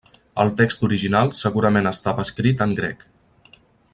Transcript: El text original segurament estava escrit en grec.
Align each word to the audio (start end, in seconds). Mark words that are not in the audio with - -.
El 0.43 0.51
text 0.61 0.85
original 0.87 1.29
segurament 1.41 1.91
estava 1.91 2.27
escrit 2.27 2.67
en 2.67 2.75
grec. 2.83 3.09